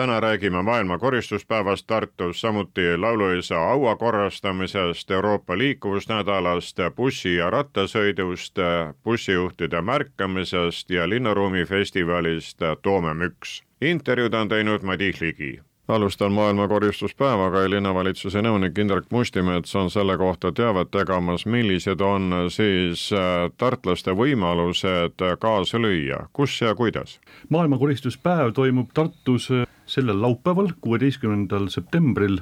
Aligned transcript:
täna 0.00 0.20
räägime 0.20 0.62
maailma 0.62 0.98
koristuspäevast 0.98 1.86
Tartus, 1.86 2.40
samuti 2.40 2.96
lauluisa 2.96 3.70
aua 3.70 3.96
korrastamisest, 3.96 5.10
Euroopa 5.10 5.58
liikuvusnädalast, 5.58 6.78
bussi- 6.96 7.36
ja 7.36 7.50
rattasõidust, 7.50 8.56
bussijuhtide 9.04 9.82
märkamisest 9.82 10.90
ja 10.90 11.08
linnaruumifestivalist 11.08 12.58
Toome 12.82 13.14
müks. 13.14 13.62
intervjuud 13.80 14.34
on 14.34 14.48
teinud 14.48 14.82
Madis 14.82 15.20
Ligi 15.20 15.60
alustan 15.90 16.32
maailma 16.32 16.68
koristuspäevaga 16.68 17.62
ja 17.62 17.70
linnavalitsuse 17.70 18.42
nõunik 18.42 18.78
Indrek 18.78 19.10
Mustimets 19.10 19.74
on 19.76 19.90
selle 19.90 20.16
kohta 20.18 20.52
teavet 20.52 20.90
tegemas, 20.90 21.46
millised 21.46 22.00
on 22.00 22.32
siis 22.48 23.08
äh, 23.12 23.50
tartlaste 23.58 24.14
võimalused 24.16 25.24
kaasa 25.38 25.78
lüüa, 25.78 26.26
kus 26.32 26.60
ja 26.60 26.74
kuidas? 26.74 27.18
maailma 27.48 27.78
koristuspäev 27.78 28.52
toimub 28.54 28.94
Tartus 28.94 29.50
äh, 29.50 29.66
sellel 29.90 30.20
laupäeval, 30.22 30.72
kuueteistkümnendal 30.80 31.68
septembril 31.72 32.38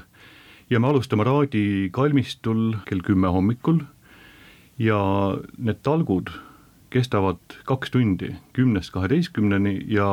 ja 0.70 0.80
me 0.80 0.90
alustame 0.90 1.24
Raadi 1.24 1.88
kalmistul 1.92 2.76
kell 2.88 3.00
kümme 3.04 3.30
hommikul 3.32 3.80
ja 4.78 5.00
need 5.56 5.80
talgud 5.82 6.30
kestavad 6.92 7.40
kaks 7.68 7.90
tundi, 7.92 8.30
kümnest 8.56 8.92
kaheteistkümneni 8.94 9.74
ja 9.92 10.08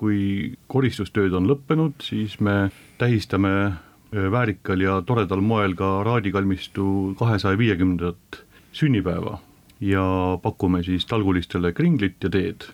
kui 0.00 0.54
koristustööd 0.72 1.34
on 1.36 1.48
lõppenud, 1.48 2.00
siis 2.04 2.38
me 2.40 2.70
tähistame 3.00 3.52
äh, 3.66 4.30
väärikal 4.32 4.80
ja 4.80 5.00
toredal 5.04 5.44
moel 5.44 5.76
ka 5.76 6.00
Raadi 6.06 6.32
kalmistu 6.32 7.14
kahesaja 7.18 7.58
viiekümnendat 7.60 8.40
sünnipäeva 8.76 9.38
ja 9.80 10.06
pakume 10.42 10.82
siis 10.84 11.04
talgulistele 11.06 11.72
kringlit 11.76 12.16
ja 12.24 12.30
teed. 12.32 12.68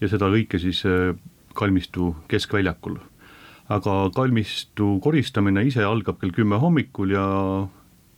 ja 0.00 0.08
seda 0.08 0.28
kõike 0.28 0.58
siis 0.60 0.82
äh, 0.86 1.14
kalmistu 1.54 2.14
keskväljakul. 2.28 2.98
Aga 3.68 3.94
kalmistu 4.14 4.96
koristamine 5.02 5.64
ise 5.66 5.84
algab 5.84 6.20
kell 6.20 6.34
kümme 6.34 6.60
hommikul 6.62 7.14
ja 7.14 7.26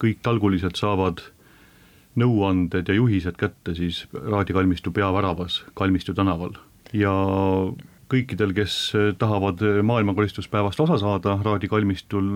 kõik 0.02 0.22
talgulised 0.22 0.76
saavad 0.76 1.22
nõuanded 2.18 2.88
ja 2.88 2.96
juhised 2.96 3.38
kätte 3.38 3.74
siis 3.78 4.04
Raadi 4.12 4.52
kalmistu 4.52 4.92
peaväravas 4.92 5.62
Kalmistu 5.78 6.14
tänaval 6.14 6.56
ja 6.92 7.12
kõikidel, 8.08 8.54
kes 8.56 8.74
tahavad 9.20 9.62
maailmakoristuspäevast 9.84 10.80
osa 10.80 10.98
saada 11.00 11.36
Raadi 11.44 11.68
kalmistul, 11.68 12.28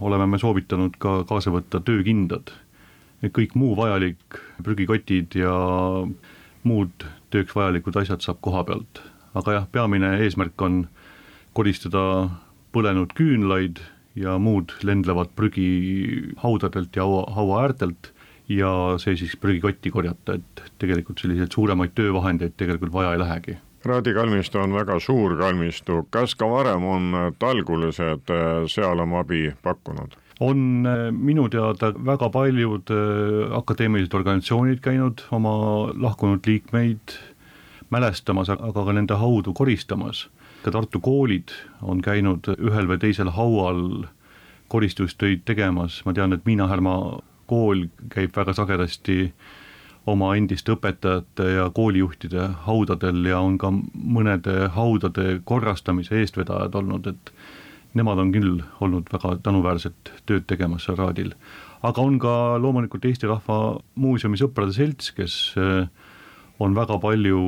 oleme 0.00 0.26
me 0.26 0.40
soovitanud 0.40 0.96
ka 0.98 1.22
kaasa 1.28 1.52
võtta 1.52 1.80
töökindad. 1.84 2.52
kõik 3.22 3.54
muu 3.54 3.76
vajalik, 3.76 4.40
prügikotid 4.64 5.36
ja 5.38 5.52
muud 6.64 7.04
tööks 7.30 7.54
vajalikud 7.54 7.96
asjad 7.96 8.22
saab 8.22 8.40
koha 8.40 8.64
pealt. 8.64 9.02
aga 9.34 9.52
jah, 9.52 9.66
peamine 9.72 10.18
eesmärk 10.24 10.62
on 10.62 10.88
koristada 11.52 12.04
põlenud 12.72 13.12
küünlaid 13.18 13.82
ja 14.18 14.38
muud 14.38 14.72
lendlevat 14.84 15.32
prügi 15.36 16.32
haudadelt 16.42 16.96
ja 16.96 17.06
haua, 17.06 17.26
haua 17.32 17.62
äärtelt 17.66 18.12
ja 18.48 18.70
see 19.00 19.16
siis 19.16 19.36
prügikotti 19.40 19.92
korjata, 19.92 20.36
et 20.36 20.64
tegelikult 20.82 21.22
selliseid 21.22 21.52
suuremaid 21.54 21.94
töövahendeid 21.96 22.56
tegelikult 22.60 22.92
vaja 22.92 23.12
ei 23.14 23.22
lähegi 23.22 23.58
Raadi 23.84 24.12
kalmistu 24.14 24.60
on 24.62 24.74
väga 24.76 25.00
suur 25.02 25.32
kalmistu, 25.40 26.04
kas 26.14 26.36
ka 26.38 26.46
varem 26.46 26.84
on 26.86 27.14
talgulised 27.42 28.30
äh, 28.30 28.50
seal 28.70 29.02
oma 29.02 29.24
abi 29.24 29.48
pakkunud? 29.62 30.14
on 30.42 30.86
äh, 30.86 31.10
minu 31.10 31.48
teada 31.50 31.92
väga 31.94 32.28
paljud 32.30 32.90
äh, 32.94 33.56
akadeemilised 33.58 34.14
organisatsioonid 34.14 34.78
käinud 34.82 35.24
oma 35.30 35.54
lahkunud 35.98 36.46
liikmeid 36.46 37.16
mälestamas, 37.90 38.50
aga 38.54 38.84
ka 38.86 38.94
nende 38.94 39.18
haudu 39.18 39.52
koristamas. 39.52 40.28
Ka 40.62 40.70
Tartu 40.70 41.00
koolid 41.00 41.52
on 41.82 42.02
käinud 42.02 42.46
ühel 42.58 42.88
või 42.90 43.00
teisel 43.02 43.32
haual 43.34 44.06
koristustöid 44.72 45.42
tegemas, 45.44 46.00
ma 46.06 46.14
tean, 46.16 46.32
et 46.32 46.46
Miina 46.48 46.68
Härma 46.70 46.94
kool 47.50 47.86
käib 48.12 48.32
väga 48.36 48.54
sagedasti 48.56 49.32
oma 50.08 50.32
endiste 50.38 50.72
õpetajate 50.74 51.48
ja 51.56 51.66
koolijuhtide 51.74 52.48
haudadel 52.66 53.26
ja 53.28 53.40
on 53.44 53.58
ka 53.60 53.70
mõnede 53.72 54.68
haudade 54.74 55.40
korrastamise 55.44 56.18
eestvedajad 56.22 56.74
olnud, 56.80 57.06
et 57.06 57.32
nemad 57.94 58.18
on 58.18 58.32
küll 58.34 58.62
olnud 58.80 59.12
väga 59.12 59.36
tänuväärset 59.44 60.14
tööd 60.26 60.48
tegemas 60.50 60.88
seal 60.88 60.98
Raadil. 60.98 61.34
aga 61.82 62.02
on 62.02 62.18
ka 62.18 62.58
loomulikult 62.62 63.04
Eesti 63.04 63.26
Rahva 63.26 63.78
Muuseumi 63.94 64.38
Sõprade 64.38 64.72
Selts, 64.72 65.10
kes 65.12 65.54
eh, 65.58 65.86
on 66.60 66.76
väga 66.76 66.98
palju 67.02 67.40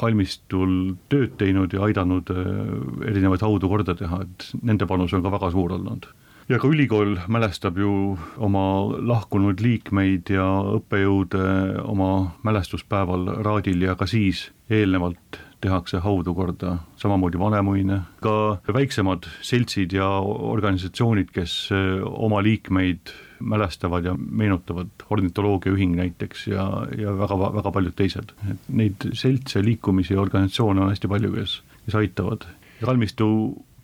kalmistul 0.00 0.96
tööd 1.12 1.36
teinud 1.40 1.74
ja 1.74 1.84
aidanud 1.86 2.32
eh, 2.32 3.10
erinevaid 3.10 3.44
haudu 3.44 3.70
korda 3.70 3.94
teha, 3.98 4.22
et 4.24 4.50
nende 4.62 4.88
panus 4.90 5.14
on 5.14 5.24
ka 5.24 5.32
väga 5.36 5.52
suur 5.54 5.76
olnud. 5.76 6.08
Ja 6.50 6.58
ka 6.58 6.66
ülikool 6.66 7.14
mälestab 7.30 7.76
ju 7.78 8.16
oma 8.42 8.64
lahkunud 9.06 9.60
liikmeid 9.62 10.32
ja 10.34 10.46
õppejõude 10.80 11.44
oma 11.86 12.32
mälestuspäeval 12.42 13.28
Raadil 13.46 13.84
ja 13.86 13.94
ka 13.94 14.08
siis 14.10 14.48
eelnevalt 14.70 15.38
tehakse 15.60 16.00
haudu 16.04 16.34
korda, 16.34 16.76
samamoodi 17.00 17.38
Vanemuine, 17.40 18.00
ka 18.24 18.34
väiksemad 18.72 19.28
seltsid 19.44 19.94
ja 19.96 20.08
organisatsioonid, 20.24 21.32
kes 21.34 21.56
eh, 21.76 22.04
oma 22.04 22.42
liikmeid 22.44 23.12
mälestavad 23.40 24.04
ja 24.04 24.14
meenutavad, 24.18 24.92
ornitoloogiaühing 25.10 25.96
näiteks 25.96 26.46
ja, 26.52 26.66
ja 26.98 27.14
väga, 27.16 27.38
väga 27.56 27.72
paljud 27.72 27.96
teised, 27.96 28.34
et 28.50 28.70
neid 28.82 29.10
seltse, 29.16 29.64
liikumisi 29.64 30.14
ja 30.14 30.20
organisatsioone 30.20 30.84
on 30.84 30.92
hästi 30.92 31.08
palju, 31.08 31.32
kes, 31.38 31.60
kes 31.86 31.98
aitavad. 32.02 32.46
kalmistu 32.84 33.26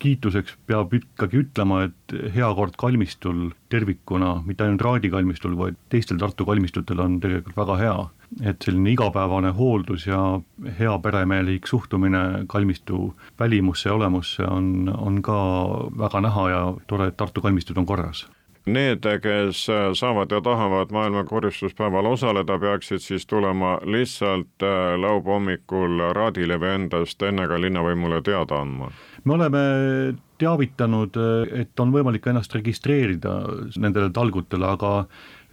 kiituseks 0.01 0.57
peab 0.69 0.93
ikkagi 0.93 1.41
ütlema, 1.41 1.83
et 1.87 2.15
hea 2.35 2.47
kord 2.57 2.77
kalmistul 2.79 3.49
tervikuna, 3.71 4.37
mitte 4.45 4.65
ainult 4.65 4.83
Raadi 4.85 5.11
kalmistul, 5.13 5.57
vaid 5.57 5.77
teistel 5.91 6.19
Tartu 6.21 6.45
kalmistutel 6.45 7.01
on 7.01 7.19
tegelikult 7.23 7.57
väga 7.57 7.77
hea. 7.81 7.97
Et 8.43 8.61
selline 8.61 8.91
igapäevane 8.91 9.51
hooldus 9.55 10.07
ja 10.07 10.19
hea 10.79 10.99
peremehelik 10.99 11.67
suhtumine 11.67 12.45
kalmistu 12.47 13.13
välimusse 13.39 13.89
ja 13.89 13.95
olemusse 13.95 14.43
on, 14.43 14.93
on 14.97 15.21
ka 15.21 15.37
väga 15.97 16.21
näha 16.21 16.49
ja 16.49 16.63
tore, 16.87 17.07
et 17.07 17.17
Tartu 17.17 17.41
kalmistud 17.41 17.77
on 17.77 17.85
korras. 17.85 18.27
Need, 18.67 19.05
kes 19.23 19.61
saavad 19.95 20.31
ja 20.31 20.41
tahavad 20.43 20.91
maailma 20.91 21.23
koristuspäeval 21.23 22.05
osaleda, 22.05 22.57
peaksid 22.59 22.99
siis 22.99 23.25
tulema 23.25 23.77
lihtsalt 23.85 24.63
äh, 24.63 24.97
laupäeva 24.99 25.37
hommikul 25.37 26.01
Raadile 26.13 26.57
või 26.59 26.73
endast 26.75 27.23
enne 27.23 27.47
ka 27.47 27.61
linnavõimule 27.63 28.19
teada 28.27 28.59
andma. 28.59 28.91
Me 29.23 29.33
oleme 29.37 29.61
teavitanud, 30.37 31.15
et 31.55 31.79
on 31.79 31.95
võimalik 31.95 32.27
ennast 32.27 32.53
registreerida 32.55 33.39
nendele 33.79 34.11
talgutele, 34.13 34.67
aga 34.67 34.91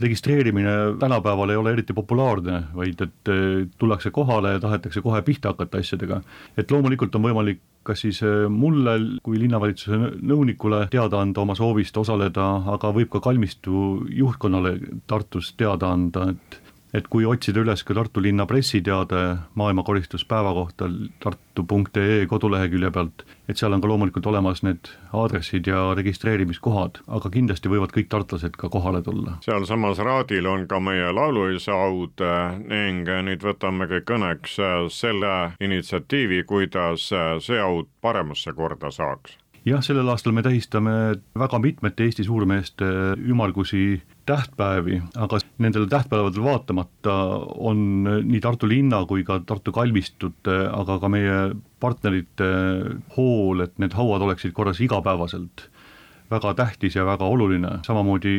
registreerimine 0.00 0.70
tänapäeval 0.98 1.50
ei 1.50 1.56
ole 1.56 1.72
eriti 1.72 1.92
populaarne, 1.92 2.62
vaid 2.74 3.00
et 3.00 3.30
tullakse 3.78 4.10
kohale 4.10 4.56
ja 4.56 4.60
tahetakse 4.60 5.02
kohe 5.02 5.22
pihta 5.22 5.54
hakata 5.54 5.78
asjadega. 5.78 6.20
et 6.56 6.70
loomulikult 6.70 7.14
on 7.14 7.22
võimalik 7.22 7.62
kas 7.84 8.00
siis 8.00 8.20
mulle 8.48 8.96
kui 9.22 9.38
linnavalitsuse 9.38 9.98
nõunikule 10.24 10.86
teada 10.90 11.20
anda 11.20 11.42
oma 11.44 11.54
soovist 11.58 11.96
osaleda, 12.00 12.46
aga 12.74 12.90
võib 12.96 13.10
ka 13.12 13.20
kalmistu 13.20 14.00
juhtkonnale 14.08 14.78
Tartus 15.06 15.52
teada 15.60 15.92
anda, 15.92 16.30
et 16.32 16.63
et 16.94 17.08
kui 17.10 17.26
otsida 17.26 17.62
üles 17.64 17.82
ka 17.84 17.94
Tartu 17.94 18.22
linna 18.22 18.46
pressiteade 18.46 19.20
maailmakoristuspäeva 19.58 20.52
kohta 20.54 20.88
tartu.ee 21.22 22.26
kodulehekülje 22.30 22.90
pealt, 22.94 23.24
et 23.48 23.58
seal 23.58 23.74
on 23.74 23.82
ka 23.82 23.90
loomulikult 23.90 24.26
olemas 24.30 24.62
need 24.66 24.90
aadressid 25.12 25.66
ja 25.70 25.82
registreerimiskohad, 25.98 27.02
aga 27.18 27.30
kindlasti 27.34 27.72
võivad 27.72 27.94
kõik 27.94 28.10
tartlased 28.14 28.58
ka 28.60 28.70
kohale 28.70 29.02
tulla. 29.02 29.38
sealsamas 29.44 29.98
Raadil 29.98 30.46
on 30.46 30.66
ka 30.70 30.80
meie 30.80 31.12
lauluisa 31.12 31.74
aud 31.86 32.22
ning 32.70 33.10
nüüd 33.28 33.42
võtamegi 33.42 34.04
kõneks 34.06 34.58
selle 34.94 35.34
initsiatiivi, 35.60 36.44
kuidas 36.46 37.10
see 37.46 37.60
aud 37.60 37.90
paremasse 38.00 38.52
korda 38.54 38.90
saaks 38.94 39.38
jah, 39.64 39.82
sellel 39.82 40.08
aastal 40.12 40.34
me 40.36 40.42
tähistame 40.44 40.94
väga 41.38 41.58
mitmete 41.58 42.04
Eesti 42.04 42.24
suurmeeste 42.24 42.84
ümmargusi 43.18 44.02
tähtpäevi, 44.26 45.02
aga 45.20 45.38
nendele 45.58 45.86
tähtpäevadele 45.86 46.44
vaatamata 46.44 47.14
on 47.56 48.04
nii 48.04 48.40
Tartu 48.40 48.68
linna 48.68 49.04
kui 49.08 49.24
ka 49.24 49.40
Tartu 49.46 49.72
kalmistute, 49.72 50.56
aga 50.72 50.98
ka 51.00 51.10
meie 51.12 51.38
partnerite 51.80 52.50
hool, 53.16 53.64
et 53.66 53.76
need 53.78 53.96
hauad 53.96 54.24
oleksid 54.24 54.54
korras 54.56 54.80
igapäevaselt, 54.80 55.68
väga 56.30 56.54
tähtis 56.54 56.96
ja 56.96 57.04
väga 57.06 57.28
oluline, 57.28 57.78
samamoodi 57.86 58.36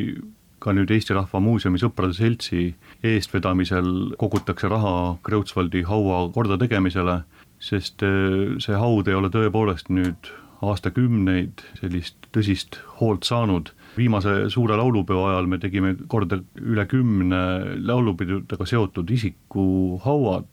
ka 0.60 0.74
nüüd 0.74 0.90
Eesti 0.90 1.14
Rahva 1.14 1.40
Muuseumi 1.44 1.78
Sõprade 1.78 2.16
Seltsi 2.18 2.72
eestvedamisel 3.06 4.16
kogutakse 4.18 4.70
raha 4.72 5.18
Kreutzwaldi 5.26 5.84
haua 5.86 6.24
kordategemisele, 6.34 7.20
sest 7.62 8.02
see 8.02 8.80
haud 8.80 9.08
ei 9.08 9.18
ole 9.18 9.30
tõepoolest 9.34 9.92
nüüd 9.94 10.32
aastakümneid 10.66 11.62
sellist 11.80 12.30
tõsist 12.34 12.80
hoolt 13.00 13.28
saanud. 13.28 13.72
Viimase 13.98 14.50
suure 14.54 14.78
laulupeo 14.78 15.26
ajal 15.30 15.48
me 15.48 15.60
tegime 15.62 15.96
korda 16.12 16.40
üle 16.62 16.86
kümne 16.90 17.42
laulupidudega 17.86 18.68
seotud 18.70 19.10
isiku 19.12 20.00
hauad 20.04 20.52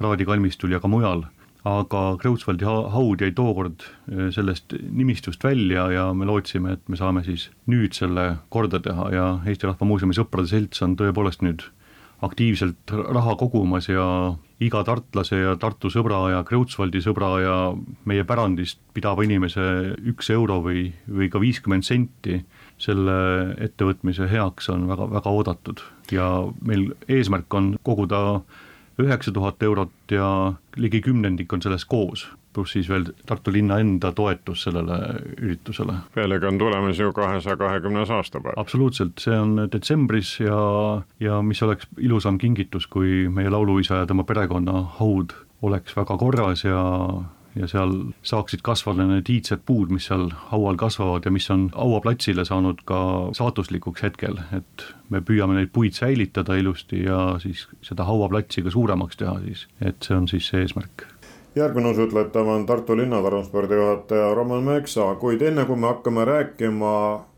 Raadi 0.00 0.26
kalmistul 0.26 0.72
ja 0.74 0.80
ka 0.82 0.88
mujal. 0.90 1.20
Aga 1.64 2.00
Kreutzwaldi 2.20 2.66
haud 2.66 3.22
jäi 3.22 3.30
tookord 3.32 3.84
eh, 4.10 4.26
sellest 4.34 4.74
nimistust 4.90 5.44
välja 5.44 5.86
ja 5.92 6.08
me 6.12 6.26
lootsime, 6.28 6.74
et 6.74 6.82
me 6.92 6.98
saame 6.98 7.22
siis 7.24 7.46
nüüd 7.70 7.94
selle 7.96 8.26
korda 8.52 8.82
teha 8.84 9.06
ja 9.14 9.28
Eesti 9.46 9.70
Rahva 9.70 9.88
Muuseumi 9.88 10.16
Sõprade 10.18 10.50
Selts 10.50 10.82
on 10.84 10.98
tõepoolest 10.98 11.46
nüüd 11.46 11.64
aktiivselt 12.24 12.92
raha 12.92 13.34
kogumas 13.40 13.88
ja 13.88 14.04
iga 14.62 14.82
tartlase 14.86 15.40
ja 15.40 15.54
Tartu 15.60 15.90
sõbra 15.92 16.20
ja 16.32 16.42
Kreutzwaldi 16.46 17.02
sõbra 17.04 17.30
ja 17.42 17.56
meie 18.08 18.24
pärandist 18.28 18.80
pidava 18.94 19.24
inimese 19.24 19.94
üks 20.12 20.30
euro 20.34 20.60
või, 20.64 20.90
või 21.08 21.30
ka 21.32 21.42
viiskümmend 21.42 21.86
senti 21.86 22.42
selle 22.78 23.16
ettevõtmise 23.62 24.28
heaks 24.30 24.68
on 24.72 24.88
väga, 24.90 25.08
väga 25.10 25.30
oodatud 25.30 25.82
ja 26.12 26.28
meil 26.66 26.90
eesmärk 27.08 27.54
on 27.54 27.74
koguda 27.86 28.40
üheksa 29.00 29.32
tuhat 29.34 29.62
eurot 29.62 30.10
ja 30.10 30.52
ligi 30.76 31.00
kümnendik 31.02 31.52
on 31.52 31.62
selles 31.62 31.84
koos, 31.84 32.26
pluss 32.54 32.76
siis 32.76 32.88
veel 32.88 33.08
Tartu 33.26 33.52
linna 33.52 33.80
enda 33.82 34.12
toetus 34.14 34.62
sellele 34.66 34.98
üritusele. 35.38 35.96
pealegi 36.14 36.46
on 36.46 36.58
tulemas 36.58 36.98
ju 36.98 37.12
kahesaja 37.12 37.56
kahekümnes 37.56 38.10
aastapäev. 38.10 38.54
absoluutselt, 38.56 39.18
see 39.18 39.38
on 39.38 39.68
detsembris 39.72 40.38
ja, 40.40 40.58
ja 41.20 41.42
mis 41.42 41.62
oleks 41.62 41.88
ilusam 41.98 42.38
kingitus, 42.38 42.86
kui 42.86 43.28
meie 43.28 43.50
lauluisa 43.50 44.02
ja 44.02 44.06
tema 44.06 44.24
perekonna 44.24 44.82
haud 45.00 45.34
oleks 45.62 45.96
väga 45.96 46.18
korras 46.18 46.64
ja 46.64 46.84
ja 47.56 47.68
seal 47.70 47.92
saaksid 48.26 48.62
kasvada 48.66 49.06
need 49.08 49.28
iidsed 49.30 49.64
puud, 49.66 49.92
mis 49.94 50.08
seal 50.10 50.28
haual 50.50 50.78
kasvavad 50.80 51.26
ja 51.26 51.32
mis 51.34 51.48
on 51.54 51.68
hauaplatsile 51.74 52.44
saanud 52.44 52.82
ka 52.88 53.00
saatuslikuks 53.36 54.02
hetkel, 54.06 54.40
et 54.56 54.86
me 55.10 55.22
püüame 55.24 55.58
neid 55.58 55.72
puid 55.72 55.94
säilitada 55.96 56.58
ilusti 56.58 57.04
ja 57.04 57.36
siis 57.42 57.66
seda 57.82 58.06
hauaplatsi 58.08 58.64
ka 58.64 58.74
suuremaks 58.74 59.20
teha 59.20 59.36
siis, 59.46 59.66
et 59.80 60.02
see 60.02 60.16
on 60.16 60.28
siis 60.30 60.48
see 60.50 60.64
eesmärk. 60.64 61.06
Järgmine 61.54 61.92
usutletav 61.94 62.48
on 62.50 62.66
Tartu 62.66 62.96
linnatranspordi 62.98 63.76
juhataja 63.78 64.34
Roman 64.34 64.64
Meksa, 64.66 65.12
kuid 65.20 65.42
enne 65.42 65.64
kui 65.68 65.76
me 65.78 65.86
hakkame 65.86 66.24
rääkima 66.26 66.94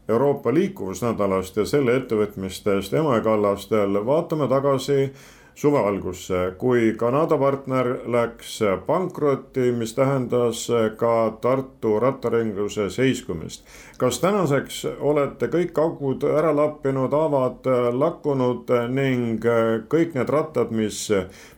Euroopa 0.08 0.54
liikuvusnädalast 0.54 1.56
ja 1.56 1.66
selle 1.66 1.96
ettevõtmistest 1.98 2.94
Emajõe 2.94 3.24
kallastel, 3.26 3.98
vaatame 4.06 4.48
tagasi 4.48 5.10
suve 5.56 5.78
algusse, 5.78 6.52
kui 6.58 6.92
Kanada 6.98 7.38
partner 7.40 7.88
läks 8.12 8.58
pankrotti, 8.86 9.70
mis 9.72 9.94
tähendas 9.96 10.66
ka 11.00 11.38
Tartu 11.40 11.96
rattaringluse 12.00 12.90
seiskumist. 12.90 13.64
kas 13.98 14.20
tänaseks 14.20 14.84
olete 15.00 15.48
kõik 15.48 15.78
augud 15.80 16.28
ära 16.28 16.52
lappinud, 16.56 17.12
haavad 17.12 17.64
lakkunud 17.92 18.72
ning 18.92 19.40
kõik 19.88 20.14
need 20.14 20.28
rattad, 20.28 20.70
mis 20.70 21.08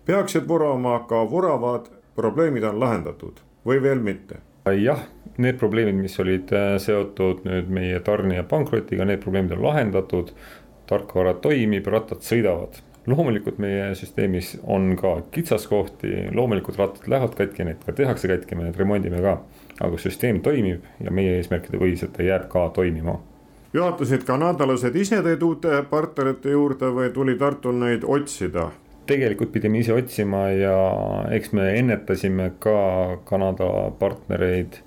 peaksid 0.07 0.49
vurama, 0.49 1.01
ka 1.09 1.25
vuravad, 1.31 1.91
probleemid 2.15 2.65
on 2.65 2.81
lahendatud 2.81 3.43
või 3.67 3.83
veel 3.83 3.99
mitte? 3.99 4.45
jah, 4.79 5.01
need 5.39 5.59
probleemid, 5.59 5.99
mis 5.99 6.19
olid 6.21 6.53
seotud 6.79 7.43
nüüd 7.49 7.71
meie 7.73 7.99
tarnija 8.05 8.45
pankrotiga, 8.47 9.05
need 9.05 9.25
probleemid 9.25 9.59
on 9.59 9.63
lahendatud. 9.63 10.35
tarkvara 10.89 11.35
toimib, 11.35 11.87
rattad 11.87 12.23
sõidavad 12.25 12.79
loomulikult 13.09 13.59
meie 13.63 13.93
süsteemis 13.99 14.57
on 14.67 14.93
ka 15.01 15.19
kitsaskohti, 15.35 16.29
loomulikult 16.35 16.79
rattad 16.79 17.09
lähevad 17.11 17.35
katki, 17.39 17.65
neid 17.65 17.81
ka 17.87 17.95
tehakse 17.97 18.29
katki, 18.31 18.59
me 18.59 18.69
need 18.69 18.79
remondime 18.81 19.23
ka. 19.25 19.39
aga 19.81 19.99
süsteem 20.03 20.41
toimib 20.43 20.83
ja 20.99 21.13
meie 21.15 21.37
eesmärkide 21.39 21.79
põhiselt 21.79 22.17
ta 22.17 22.25
jääb 22.27 22.49
ka 22.51 22.69
toimima. 22.75 23.19
juhatasid 23.73 24.25
kanadalased 24.27 24.97
ise 24.97 25.23
teid 25.23 25.43
uute 25.43 25.83
partnerite 25.91 26.51
juurde 26.51 26.91
või 26.95 27.13
tuli 27.15 27.39
Tartul 27.39 27.79
neid 27.79 28.05
otsida? 28.05 28.71
tegelikult 29.07 29.53
pidime 29.53 29.79
ise 29.79 29.95
otsima 29.95 30.49
ja 30.53 30.77
eks 31.33 31.53
me 31.53 31.71
ennetasime 31.79 32.53
ka 32.59 33.19
Kanada 33.25 33.91
partnereid 33.99 34.83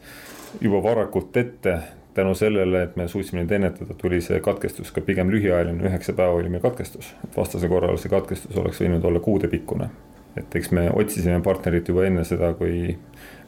juba 0.62 0.84
varakult 0.84 1.38
ette 1.38 1.80
tänu 2.13 2.36
sellele, 2.36 2.84
et 2.84 2.96
me 2.96 3.08
suutsime 3.08 3.42
neid 3.42 3.52
ennetada, 3.56 3.96
tuli 3.98 4.22
see 4.22 4.40
katkestus 4.44 4.92
ka 4.92 5.02
pigem 5.06 5.31
lühiajaline, 5.31 5.84
üheksa 5.88 6.13
päeva 6.13 6.40
oli 6.40 6.50
meil 6.50 6.63
katkestus. 6.63 7.13
vastasel 7.38 7.69
korral 7.69 7.98
see 7.98 8.12
katkestus 8.12 8.58
oleks 8.58 8.81
võinud 8.84 9.06
olla 9.08 9.19
kuudepikkune. 9.19 9.90
et 10.38 10.56
eks 10.56 10.72
me 10.72 10.90
otsisime 10.94 11.42
partnerit 11.42 11.88
juba 11.88 12.06
enne 12.06 12.24
seda, 12.24 12.54
kui 12.54 12.98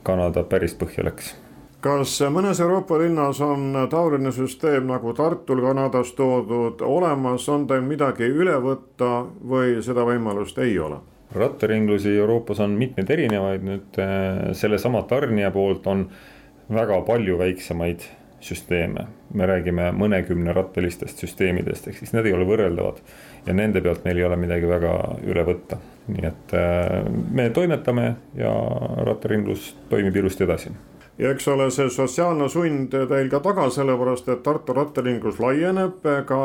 Kanada 0.04 0.44
päris 0.44 0.76
põhja 0.76 1.04
läks 1.04 1.36
kas 1.84 2.16
mõnes 2.32 2.62
Euroopa 2.64 2.98
linnas 3.02 3.42
on 3.44 3.76
taoline 3.92 4.32
süsteem 4.32 4.88
nagu 4.88 5.14
Tartul 5.14 5.62
Kanadas 5.62 6.14
toodud 6.16 6.82
olemas, 6.82 7.48
on 7.50 7.68
teil 7.68 7.84
midagi 7.84 8.30
üle 8.32 8.56
võtta 8.64 9.26
või 9.50 9.82
seda 9.84 10.06
võimalust 10.08 10.60
ei 10.64 10.80
ole? 10.80 11.02
rattaringlusi 11.34 12.12
Euroopas 12.14 12.60
on 12.62 12.76
mitmeid 12.78 13.10
erinevaid, 13.10 13.64
nüüd 13.66 13.98
äh, 14.00 14.52
sellesama 14.54 15.02
tarnija 15.10 15.50
poolt 15.52 15.88
on 15.90 16.06
väga 16.72 17.00
palju 17.08 17.40
väiksemaid 17.40 18.06
süsteeme. 18.44 19.08
me 19.34 19.46
räägime 19.50 19.92
mõnekümne 19.98 20.54
rattalistest 20.54 21.24
süsteemidest, 21.24 21.88
ehk 21.88 21.98
siis 21.98 22.14
need 22.14 22.26
ei 22.30 22.34
ole 22.34 22.46
võrreldavad. 22.46 23.02
ja 23.46 23.54
nende 23.54 23.82
pealt 23.82 24.06
meil 24.06 24.18
ei 24.18 24.26
ole 24.26 24.38
midagi 24.38 24.70
väga 24.70 24.94
üle 25.26 25.46
võtta. 25.48 25.78
nii 26.08 26.26
et 26.28 26.54
äh, 26.54 27.04
me 27.32 27.50
toimetame 27.50 28.16
ja 28.36 28.54
rattaringlus 29.06 29.76
toimib 29.90 30.16
ilusti 30.16 30.44
edasi 30.44 30.74
ja 31.18 31.32
eks 31.32 31.48
ole 31.48 31.70
see 31.72 31.90
sotsiaalne 31.94 32.48
sund 32.50 32.96
teil 33.10 33.30
ka 33.30 33.40
taga, 33.46 33.68
sellepärast 33.70 34.30
et 34.34 34.44
Tartu 34.44 34.74
rattaringlus 34.74 35.40
laieneb, 35.40 36.06
ka 36.26 36.40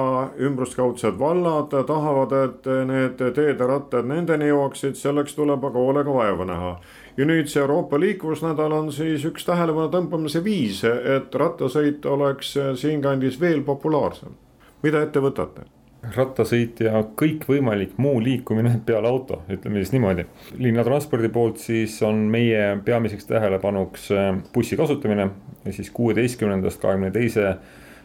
ümbruskaudsed 0.45 1.19
vallad 1.19 1.73
tahavad, 1.89 2.35
et 2.45 2.69
need 2.91 3.17
teed 3.19 3.61
ja 3.61 3.69
rattad 3.71 4.09
nendeni 4.09 4.51
jõuaksid, 4.51 4.99
selleks 5.01 5.37
tuleb 5.39 5.65
aga 5.65 5.85
hoolega 5.85 6.15
vaeva 6.15 6.49
näha 6.49 6.73
ja 7.19 7.27
nüüd 7.27 7.51
see 7.51 7.61
Euroopa 7.61 7.99
liikuvusnädal 8.01 8.73
on 8.73 8.93
siis 8.95 9.25
üks 9.27 9.47
tähelepanu 9.49 9.91
tõmbamise 9.93 10.45
viis, 10.45 10.85
et 10.87 11.35
rattasõit 11.35 12.07
oleks 12.07 12.55
siinkandis 12.79 13.41
veel 13.41 13.65
populaarsem. 13.67 14.37
mida 14.83 15.03
ette 15.03 15.21
võtate? 15.21 15.67
rattasõit 16.15 16.79
ja 16.85 17.01
kõikvõimalik 17.19 17.97
muu 18.01 18.21
liikumine 18.23 18.77
peale 18.87 19.11
auto, 19.11 19.43
ütleme 19.51 19.83
siis 19.83 19.93
niimoodi. 19.93 20.25
linnatranspordi 20.59 21.29
poolt 21.29 21.59
siis 21.59 21.99
on 22.03 22.15
meie 22.31 22.79
peamiseks 22.85 23.27
tähelepanuks 23.27 24.11
äh, 24.13 24.31
bussi 24.55 24.77
kasutamine 24.77 25.31
ja 25.65 25.73
siis 25.73 25.91
kuueteistkümnendast 25.91 26.81
kahekümne 26.81 27.11
teise 27.11 27.57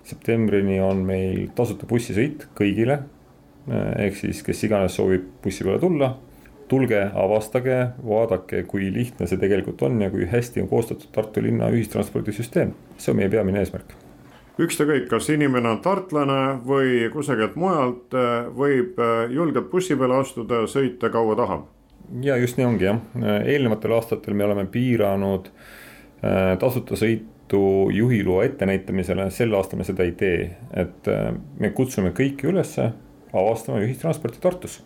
septembrini 0.04 0.82
on 0.82 1.05
meil 1.05 1.50
tasuta 1.55 1.88
bussisõit 1.88 2.48
kõigile. 2.58 3.00
Äh, 3.70 4.08
ehk 4.08 4.17
siis, 4.20 4.43
kes 4.43 4.63
iganes 4.67 4.98
soovib 4.98 5.29
bussi 5.43 5.63
peale 5.63 5.79
tulla, 5.79 6.15
tulge, 6.74 7.01
avastage, 7.13 7.75
vaadake, 8.08 8.63
kui 8.70 8.89
lihtne 8.94 9.27
see 9.30 9.42
tegelikult 9.42 9.82
on 9.86 10.01
ja 10.01 10.10
kui 10.13 10.25
hästi 10.30 10.63
on 10.63 10.70
koostatud 10.72 11.12
Tartu 11.13 11.44
linna 11.44 11.70
ühistranspordisüsteem. 11.74 12.74
see 12.98 13.13
on 13.13 13.20
meie 13.20 13.30
peamine 13.30 13.62
eesmärk. 13.62 13.94
Ükskõik, 14.63 15.08
kas 15.10 15.30
inimene 15.34 15.70
on 15.70 15.80
tartlane 15.82 16.39
või 16.65 17.08
kusagilt 17.13 17.56
mujalt, 17.58 18.13
võib 18.58 19.00
äh, 19.01 19.32
julgelt 19.34 19.70
bussi 19.72 19.98
peale 19.98 20.20
astuda 20.22 20.63
ja 20.63 20.70
sõita 20.70 21.10
kaua 21.13 21.38
tahab. 21.38 21.68
ja 22.22 22.38
just 22.38 22.58
nii 22.58 22.65
ongi 22.65 22.89
jah, 22.89 23.00
eelnevatel 23.46 23.94
aastatel 23.98 24.34
me 24.38 24.46
oleme 24.46 24.65
piiranud 24.65 25.50
äh, 25.50 26.56
tasuta 26.62 26.98
sõitu 26.98 27.63
juhiloa 27.94 28.46
ettenäitamisele, 28.50 29.30
sel 29.32 29.53
aastal 29.53 29.82
me 29.82 29.86
seda 29.86 30.06
ei 30.06 30.15
tee, 30.18 30.50
et 30.74 31.10
me 31.60 31.70
kutsume 31.70 32.10
kõiki 32.18 32.50
üles 32.50 32.80
avastama 33.34 33.82
ühistransporti 33.84 34.42
Tartus 34.42 34.80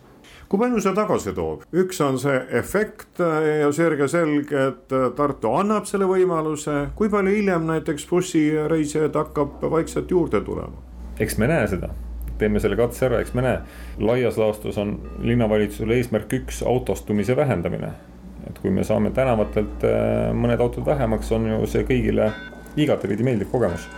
kui 0.48 0.60
palju 0.60 0.80
see 0.80 0.94
tagasi 0.96 1.34
toob, 1.36 1.64
üks 1.76 2.00
on 2.04 2.18
see 2.20 2.36
efekt 2.56 3.20
ja 3.20 3.68
sirge-selge, 3.74 4.66
et 4.72 4.94
Tartu 5.16 5.52
annab 5.58 5.88
selle 5.88 6.08
võimaluse, 6.08 6.88
kui 6.96 7.10
palju 7.12 7.34
hiljem 7.36 7.66
näiteks 7.68 8.06
bussireisijaid 8.08 9.16
hakkab 9.18 9.64
vaikselt 9.70 10.10
juurde 10.10 10.40
tulema? 10.46 10.86
eks 11.18 11.34
me 11.38 11.48
näe 11.50 11.66
seda, 11.68 11.90
teeme 12.38 12.60
selle 12.62 12.78
katse 12.78 13.08
ära, 13.08 13.20
eks 13.22 13.34
me 13.34 13.42
näe. 13.44 13.58
laias 14.00 14.38
laastus 14.38 14.78
on 14.78 14.94
linnavalitsusel 15.20 15.90
eesmärk 15.98 16.32
üks 16.40 16.62
autostumise 16.62 17.36
vähendamine. 17.36 17.92
et 18.48 18.58
kui 18.62 18.70
me 18.70 18.84
saame 18.84 19.10
tänavatelt 19.10 19.84
äh, 19.84 20.30
mõned 20.32 20.62
autod 20.64 20.86
vähemaks, 20.86 21.32
on 21.32 21.50
ju 21.50 21.66
see 21.66 21.84
kõigile 21.88 22.30
igatepidi 22.76 23.26
meeldiv 23.26 23.50
kogemus. 23.52 23.88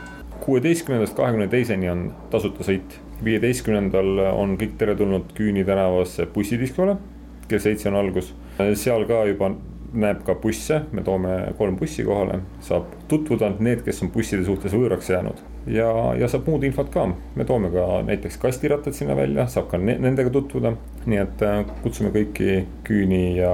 kuueteistkümnendast 0.41 1.15
kahekümne 1.17 1.49
teiseni 1.49 1.91
on 1.91 2.09
tasuta 2.31 2.65
sõit 2.65 2.99
viieteistkümnendal 3.25 4.23
on 4.35 4.57
kõik 4.61 4.77
teretulnud 4.81 5.33
Küüni 5.37 5.65
tänavasse 5.67 6.27
bussidiskole, 6.35 6.97
kell 7.49 7.63
seitse 7.63 7.89
on 7.91 7.99
algus. 8.01 8.35
seal 8.75 9.05
ka 9.09 9.25
juba 9.29 9.53
näeb 9.93 10.23
ka 10.27 10.37
busse, 10.39 10.83
me 10.93 11.03
toome 11.03 11.35
kolm 11.59 11.77
bussi 11.79 12.05
kohale, 12.07 12.41
saab 12.63 12.93
tutvuda 13.11 13.51
need, 13.59 13.83
kes 13.87 14.03
on 14.05 14.13
busside 14.15 14.45
suhtes 14.47 14.75
võõraks 14.77 15.11
jäänud. 15.11 15.43
ja, 15.67 15.91
ja 16.19 16.29
saab 16.29 16.47
muud 16.49 16.65
infot 16.65 16.91
ka, 16.95 17.09
me 17.37 17.45
toome 17.45 17.73
ka 17.75 18.03
näiteks 18.07 18.39
kastirattad 18.39 18.95
sinna 18.95 19.17
välja, 19.17 19.47
saab 19.47 19.71
ka 19.71 19.79
ne 19.79 19.99
nendega 19.99 20.31
tutvuda. 20.31 20.75
nii 21.07 21.23
et 21.27 21.43
äh, 21.43 21.63
kutsume 21.83 22.15
kõiki 22.15 22.65
Küüni 22.87 23.39
ja 23.39 23.53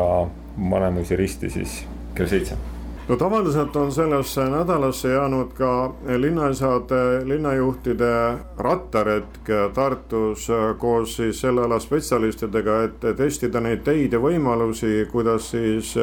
Vanemuise 0.56 1.16
risti 1.16 1.50
siis 1.50 1.84
kell 2.14 2.28
seitse 2.28 2.75
no 3.08 3.16
tavaliselt 3.16 3.76
on 3.76 3.92
sellesse 3.92 4.44
nädalasse 4.50 5.08
jäänud 5.08 5.52
ka 5.54 5.94
linnaisade, 6.16 7.24
linnajuhtide 7.24 8.38
rattaretk 8.58 9.48
Tartus 9.74 10.48
koos 10.78 11.16
siis 11.16 11.40
selle 11.40 11.62
ala 11.62 11.78
spetsialistidega, 11.78 12.82
et 12.82 13.06
testida 13.16 13.60
neid 13.60 13.84
teid 13.86 14.12
ja 14.12 14.20
võimalusi, 14.20 15.06
kuidas 15.12 15.50
siis 15.50 15.94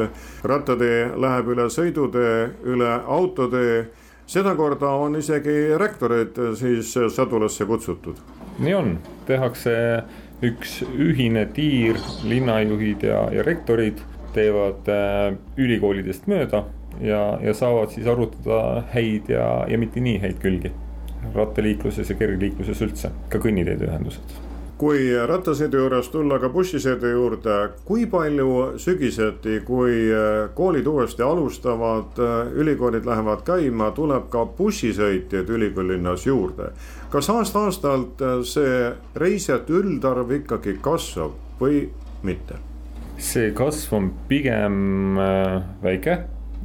rattatee 0.44 1.10
läheb 1.16 1.50
üle 1.52 1.68
sõidutee, 1.68 2.48
üle 2.64 3.00
autotee. 3.06 3.90
sedakorda 4.26 4.88
on 4.88 5.16
isegi 5.16 5.76
rektorid 5.78 6.38
siis 6.54 6.94
Sadulasse 7.08 7.64
kutsutud. 7.64 8.16
nii 8.58 8.74
on, 8.74 8.98
tehakse 9.26 10.02
üks 10.42 10.82
ühine 10.98 11.46
tiir, 11.52 11.96
linnajuhid 12.24 13.02
ja, 13.02 13.28
ja 13.32 13.42
rektorid 13.42 14.00
teevad 14.32 14.88
äh, 14.88 15.36
ülikoolidest 15.56 16.26
mööda 16.26 16.64
ja, 17.00 17.38
ja 17.42 17.54
saavad 17.54 17.94
siis 17.94 18.06
arutada 18.06 18.84
häid 18.94 19.30
ja, 19.32 19.66
ja 19.68 19.78
mitte 19.78 20.00
nii 20.00 20.18
häid 20.22 20.40
külgi 20.42 20.72
rattaliikluses 21.34 22.10
ja 22.10 22.18
kergliikluses 22.18 22.82
üldse, 22.84 23.12
ka 23.32 23.40
kõnniteede 23.40 23.88
ühendused 23.88 24.42
kui 24.78 25.06
rattasõidu 25.26 25.78
juures 25.78 26.08
tulla 26.10 26.38
ka 26.42 26.50
bussisõidu 26.52 27.10
juurde, 27.12 27.54
kui 27.86 28.08
palju 28.10 28.74
sügiseti, 28.82 29.60
kui 29.66 30.10
äh, 30.10 30.50
koolid 30.56 30.88
uuesti 30.90 31.22
alustavad, 31.22 32.18
äh, 32.18 32.52
ülikoolid 32.58 33.06
lähevad 33.06 33.44
käima, 33.46 33.92
tuleb 33.94 34.28
ka 34.32 34.44
bussisõitjaid 34.58 35.50
ülikoolilinnas 35.50 36.26
juurde. 36.26 36.72
kas 37.10 37.30
aasta-aastalt 37.30 38.22
äh, 38.22 38.42
see 38.42 38.92
reisijate 39.14 39.72
üldarv 39.72 40.32
ikkagi 40.40 40.78
kasvab 40.82 41.60
või 41.60 41.88
mitte? 42.22 42.58
see 43.18 43.52
kasv 43.54 43.94
on 43.94 44.08
pigem 44.28 45.14
väike 45.82 46.16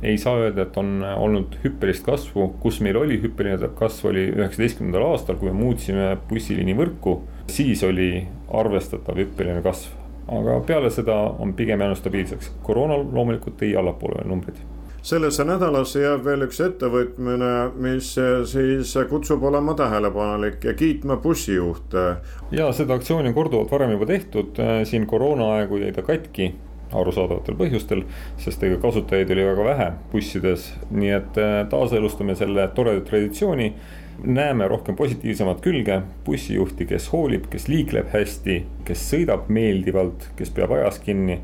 ei 0.04 0.18
saa 0.18 0.38
öelda, 0.40 0.64
et 0.64 0.78
on 0.78 1.04
olnud 1.04 1.60
hüppelist 1.64 2.06
kasvu, 2.06 2.48
kus 2.64 2.80
meil 2.86 2.98
oli 2.98 3.20
hüppeline 3.22 3.72
kasv, 3.80 4.10
oli 4.12 4.26
üheksateistkümnendal 4.32 5.06
aastal, 5.12 5.40
kui 5.40 5.52
me 5.52 5.60
muutsime 5.60 6.14
bussiliini 6.30 6.76
võrku, 6.78 7.20
siis 7.52 7.84
oli 7.84 8.12
arvestatav 8.54 9.20
hüppeline 9.20 9.64
kasv. 9.66 9.96
aga 10.30 10.60
peale 10.62 10.92
seda 10.94 11.16
on 11.42 11.56
pigem 11.58 11.82
jäänud 11.82 11.98
stabiilseks, 11.98 12.52
koroona 12.64 13.00
loomulikult 13.02 13.56
tõi 13.58 13.72
allapoole 13.80 14.28
numbrid. 14.30 14.60
Sellesse 15.02 15.46
nädalasse 15.48 16.04
jääb 16.04 16.26
veel 16.26 16.44
üks 16.46 16.60
ettevõtmine, 16.62 17.52
mis 17.82 18.12
siis 18.52 18.94
kutsub 19.10 19.44
olema 19.48 19.74
tähelepanelik 19.74 20.64
ja 20.64 20.74
kiitma 20.74 21.18
bussijuhte. 21.24 22.06
ja 22.52 22.72
seda 22.72 22.94
aktsiooni 23.00 23.32
on 23.32 23.34
korduvalt 23.34 23.72
varem 23.72 23.96
juba 23.96 24.06
tehtud, 24.06 24.60
siin 24.84 25.08
koroona 25.08 25.54
aegu 25.56 25.78
jäi 25.82 25.92
ta 25.96 26.02
katki 26.02 26.54
arusaadavatel 26.96 27.58
põhjustel, 27.60 28.04
sest 28.42 28.64
ega 28.66 28.80
kasutajaid 28.82 29.32
oli 29.34 29.46
väga 29.46 29.66
vähe 29.68 29.88
bussides, 30.12 30.70
nii 30.92 31.16
et 31.20 31.40
äh, 31.42 31.56
taaselustame 31.72 32.36
selle 32.40 32.68
toreda 32.76 33.06
traditsiooni. 33.06 33.74
näeme 34.20 34.68
rohkem 34.68 34.96
positiivsemat 35.00 35.62
külge, 35.64 36.02
bussijuhti, 36.26 36.86
kes 36.86 37.06
hoolib, 37.14 37.46
kes 37.50 37.70
liikleb 37.72 38.10
hästi, 38.12 38.58
kes 38.86 39.04
sõidab 39.14 39.48
meeldivalt, 39.48 40.26
kes 40.36 40.50
peab 40.52 40.72
ajas 40.76 41.00
kinni. 41.00 41.40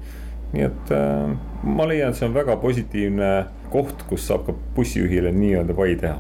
nii 0.54 0.64
et 0.64 0.92
äh, 0.92 1.32
ma 1.64 1.88
leian, 1.88 2.14
see 2.14 2.28
on 2.28 2.34
väga 2.36 2.58
positiivne 2.58 3.32
koht, 3.72 4.04
kus 4.10 4.28
saab 4.28 4.46
ka 4.48 4.56
bussijuhile 4.76 5.32
nii-öelda 5.32 5.74
pai 5.74 5.96
teha 6.00 6.20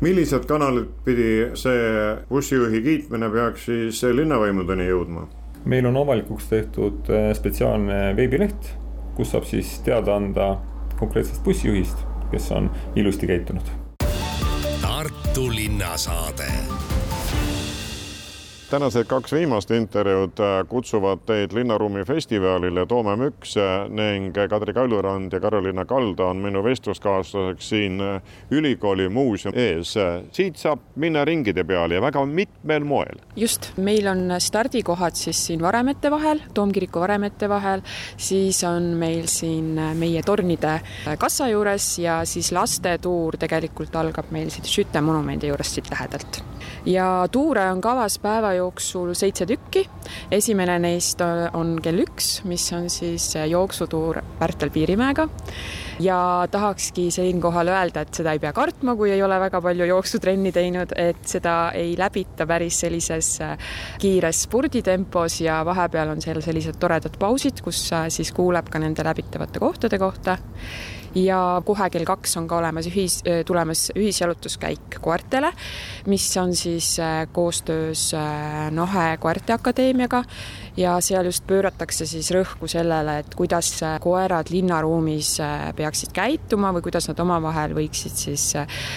millised 0.00 0.46
kanalid 0.46 0.92
pidi 1.04 1.50
see 1.58 2.14
bussijuhi 2.30 2.82
kiitmine 2.82 3.30
peaks 3.34 3.64
siis 3.66 4.02
linnavõimudeni 4.14 4.86
jõudma? 4.86 5.26
Meil 5.68 5.86
on 5.86 5.96
avalikuks 5.96 6.48
tehtud 6.48 7.10
äh, 7.12 7.30
spetsiaalne 7.36 8.16
veebileht, 8.16 8.72
kus 9.16 9.34
saab 9.34 9.44
siis 9.48 9.78
teada 9.84 10.16
anda 10.16 10.54
konkreetsest 10.98 11.44
bussijuhist, 11.44 12.00
kes 12.32 12.50
on 12.56 12.70
ilusti 12.96 13.28
käitunud. 13.28 13.68
Tartu 14.82 15.48
linnasaade 15.54 16.48
tänased 18.70 19.04
kaks 19.08 19.32
viimast 19.32 19.70
intervjuud 19.70 20.40
äh, 20.40 20.68
kutsuvad 20.68 21.22
teid 21.26 21.52
Linnaruumi 21.56 22.02
festivalile 22.04 22.86
Toome 22.86 23.14
Müks 23.16 23.54
äh, 23.56 23.86
ning 23.88 24.34
Kadri 24.50 24.74
Kaljurand 24.76 25.32
ja 25.32 25.40
Karoliina 25.40 25.84
Kalda 25.88 26.26
on 26.28 26.42
minu 26.44 26.60
vestluskaaslaseks 26.64 27.68
siin 27.68 28.00
äh, 28.00 28.22
ülikooli 28.50 29.08
muuseumi 29.08 29.62
ees. 29.62 29.94
siit 30.32 30.60
saab 30.60 30.84
minna 30.96 31.24
ringide 31.24 31.64
peale 31.64 31.96
ja 31.96 32.02
väga 32.04 32.26
mitmel 32.26 32.84
moel. 32.84 33.22
just, 33.36 33.70
meil 33.76 34.06
on 34.06 34.36
stardikohad 34.38 35.16
siis 35.16 35.46
siin 35.46 35.62
varemete 35.64 36.10
vahel, 36.10 36.44
Toomkiriku 36.54 37.00
varemete 37.00 37.48
vahel, 37.48 37.80
siis 38.16 38.60
on 38.64 38.92
meil 39.00 39.26
siin 39.32 39.80
meie 39.96 40.22
tornide 40.22 40.80
kassa 41.18 41.48
juures 41.48 41.88
ja 41.98 42.20
siis 42.24 42.52
lastetuur 42.52 43.40
tegelikult 43.40 43.96
algab 43.96 44.28
meil 44.30 44.52
siit 44.52 44.68
Schütte 44.68 45.00
monumendi 45.00 45.48
juurest 45.48 45.80
siit 45.80 45.90
lähedalt 45.90 46.42
ja 46.86 47.28
tuure 47.32 47.70
on 47.70 47.80
kavas 47.80 48.18
päeva 48.18 48.52
jooksul 48.54 49.14
seitse 49.14 49.46
tükki. 49.46 49.88
esimene 50.30 50.78
neist 50.78 51.20
on 51.52 51.78
kell 51.82 52.04
üks, 52.04 52.42
mis 52.44 52.72
on 52.72 52.88
siis 52.90 53.34
jooksutuur 53.48 54.22
Pärtel 54.38 54.70
Piirimäega 54.70 55.28
ja 56.00 56.46
tahakski 56.50 57.10
siinkohal 57.10 57.68
öelda, 57.68 58.00
et 58.00 58.14
seda 58.14 58.32
ei 58.32 58.38
pea 58.38 58.52
kartma, 58.52 58.94
kui 58.96 59.10
ei 59.10 59.22
ole 59.22 59.40
väga 59.40 59.60
palju 59.60 59.88
jooksutrenni 59.90 60.52
teinud, 60.52 60.94
et 60.96 61.24
seda 61.26 61.56
ei 61.74 61.96
läbita 61.98 62.46
päris 62.46 62.80
sellises 62.84 63.32
kiires 63.98 64.44
sporditempos 64.46 65.40
ja 65.40 65.60
vahepeal 65.66 66.14
on 66.14 66.22
seal 66.22 66.40
sellised 66.44 66.78
toredad 66.80 67.18
pausid, 67.18 67.62
kus 67.64 67.88
siis 68.08 68.32
kuuleb 68.32 68.70
ka 68.70 68.78
nende 68.82 69.04
läbitavate 69.04 69.58
kohtade 69.62 69.98
kohta 69.98 70.38
ja 71.18 71.62
kohe 71.66 71.88
kell 71.90 72.06
kaks 72.06 72.36
on 72.40 72.46
ka 72.48 72.58
olemas 72.60 72.88
ühis, 72.90 73.20
tulemas 73.46 73.88
ühisjalutuskäik 73.96 74.98
koertele, 75.02 75.50
mis 76.06 76.26
on 76.40 76.54
siis 76.56 76.96
koostöös 77.32 78.12
Nahe 78.70 79.16
Koerteakadeemiaga. 79.20 80.24
Ja 80.78 80.92
seal 81.02 81.26
just 81.26 81.42
pööratakse 81.48 82.06
siis 82.06 82.28
rõhku 82.30 82.68
sellele, 82.70 83.16
et 83.24 83.34
kuidas 83.34 83.72
koerad 84.00 84.52
linnaruumis 84.54 85.32
peaksid 85.76 86.12
käituma 86.14 86.70
või 86.76 86.84
kuidas 86.86 87.08
nad 87.10 87.18
omavahel 87.24 87.74
võiksid 87.74 88.14
siis 88.14 88.44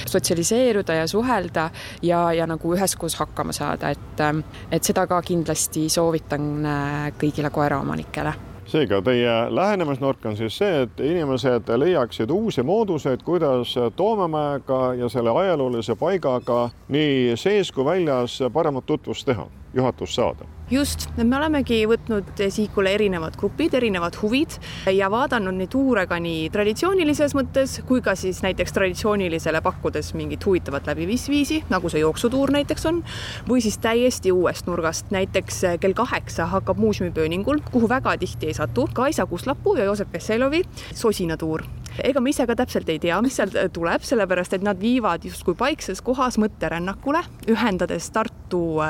sotsialiseeruda 0.06 1.00
ja 1.00 1.10
suhelda 1.10 1.72
ja, 2.06 2.22
ja 2.38 2.46
nagu 2.46 2.76
üheskoos 2.78 3.18
hakkama 3.18 3.56
saada, 3.58 3.90
et, 3.90 4.24
et 4.70 4.86
seda 4.86 5.08
ka 5.10 5.24
kindlasti 5.26 5.90
soovitan 5.90 6.70
kõigile 7.18 7.50
koeraomanikele 7.50 8.51
seega 8.72 9.02
teie 9.04 9.32
lähenemisnurk 9.52 10.26
on 10.26 10.38
siis 10.40 10.56
see, 10.58 10.84
et 10.86 11.00
inimesed 11.04 11.68
leiaksid 11.76 12.32
uusi 12.32 12.64
mooduseid, 12.64 13.24
kuidas 13.28 13.76
Toomemäega 13.96 14.94
ja 15.00 15.10
selle 15.12 15.34
ajaloolise 15.40 15.96
paigaga 16.00 16.70
nii 16.88 17.36
sees 17.36 17.72
kui 17.72 17.86
väljas 17.86 18.40
paremat 18.54 18.86
tutvust 18.86 19.28
teha, 19.28 19.48
juhatust 19.74 20.20
saada. 20.20 20.48
Just, 20.72 21.10
me 21.18 21.36
olemegi 21.36 21.82
võtnud 21.90 22.30
sihikule 22.40 22.94
erinevad 22.96 23.36
grupid, 23.40 23.74
erinevad 23.76 24.16
huvid 24.22 24.54
ja 24.96 25.10
vaadanud 25.12 25.58
neid 25.60 25.72
tuure 25.74 26.06
ka 26.08 26.16
nii 26.24 26.46
traditsioonilises 26.54 27.36
mõttes 27.36 27.74
kui 27.90 28.00
ka 28.04 28.14
siis 28.16 28.40
näiteks 28.46 28.72
traditsioonilisele 28.78 29.60
pakkudes 29.66 30.14
mingit 30.16 30.48
huvitavat 30.48 30.88
läbiviisviisi, 30.88 31.66
nagu 31.74 31.92
see 31.92 32.06
jooksutuur 32.06 32.56
näiteks 32.56 32.88
on, 32.88 33.04
või 33.50 33.60
siis 33.66 33.82
täiesti 33.84 34.32
uuest 34.32 34.72
nurgast, 34.72 35.12
näiteks 35.12 35.60
kell 35.84 35.98
kaheksa 35.98 36.48
hakkab 36.56 36.80
muuseumipööningul, 36.80 37.60
kuhu 37.72 37.92
väga 37.92 38.16
tihti 38.24 38.54
ei 38.54 38.56
satu, 38.56 38.88
Kaisa 38.96 39.28
Kuslapuu 39.28 39.76
ja 39.76 39.92
Joosep 39.92 40.16
Vesselovi 40.16 40.64
sosinatuur 40.96 41.68
ega 42.04 42.22
me 42.22 42.32
ise 42.32 42.46
ka 42.48 42.56
täpselt 42.56 42.90
ei 42.90 43.00
tea, 43.00 43.20
mis 43.22 43.36
sealt 43.40 43.58
tuleb, 43.74 44.04
sellepärast 44.08 44.58
et 44.58 44.66
nad 44.66 44.80
viivad 44.80 45.26
justkui 45.28 45.56
paikses 45.60 46.02
kohas 46.06 46.38
mõtterännakule, 46.42 47.24
ühendades 47.52 48.12
Tartu 48.12 48.82